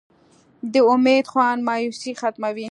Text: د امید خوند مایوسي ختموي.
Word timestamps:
د 0.73 0.75
امید 0.91 1.25
خوند 1.31 1.59
مایوسي 1.67 2.11
ختموي. 2.19 2.67